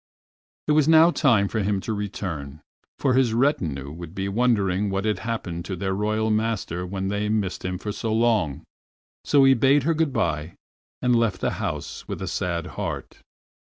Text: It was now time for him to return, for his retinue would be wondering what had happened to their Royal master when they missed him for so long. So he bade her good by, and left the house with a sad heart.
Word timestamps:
It 0.67 0.71
was 0.71 0.87
now 0.87 1.11
time 1.11 1.47
for 1.47 1.59
him 1.59 1.79
to 1.81 1.93
return, 1.93 2.61
for 2.97 3.13
his 3.13 3.35
retinue 3.35 3.91
would 3.91 4.15
be 4.15 4.27
wondering 4.29 4.89
what 4.89 5.05
had 5.05 5.19
happened 5.19 5.63
to 5.65 5.75
their 5.75 5.93
Royal 5.93 6.31
master 6.31 6.87
when 6.87 7.09
they 7.09 7.29
missed 7.29 7.63
him 7.63 7.77
for 7.77 7.91
so 7.91 8.11
long. 8.11 8.63
So 9.23 9.43
he 9.43 9.53
bade 9.53 9.83
her 9.83 9.93
good 9.93 10.11
by, 10.11 10.55
and 11.03 11.15
left 11.15 11.39
the 11.39 11.51
house 11.61 12.07
with 12.07 12.19
a 12.19 12.27
sad 12.27 12.65
heart. 12.81 13.19